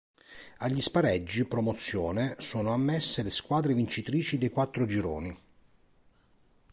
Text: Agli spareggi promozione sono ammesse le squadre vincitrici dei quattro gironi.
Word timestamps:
Agli 0.57 0.81
spareggi 0.81 1.45
promozione 1.45 2.33
sono 2.39 2.71
ammesse 2.73 3.21
le 3.21 3.29
squadre 3.29 3.75
vincitrici 3.75 4.39
dei 4.39 4.49
quattro 4.49 4.87
gironi. 4.87 5.37